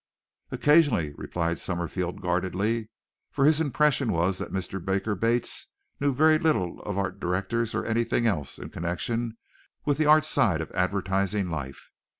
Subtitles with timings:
[0.49, 2.89] "Occasionally," replied Summerfield guardedly,
[3.29, 4.83] for his impression was that Mr.
[4.83, 5.67] Baker Bates
[5.99, 9.37] knew very little of art directors or anything else in connection
[9.85, 11.91] with the art side of advertising life.